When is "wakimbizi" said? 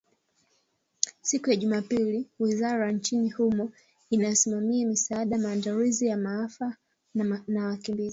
7.65-8.09